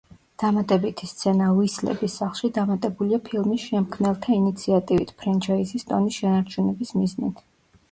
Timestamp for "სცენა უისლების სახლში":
1.09-2.49